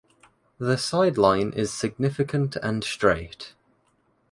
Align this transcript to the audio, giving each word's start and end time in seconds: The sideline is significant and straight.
The 0.57 0.79
sideline 0.79 1.51
is 1.53 1.71
significant 1.71 2.55
and 2.55 2.83
straight. 2.83 3.53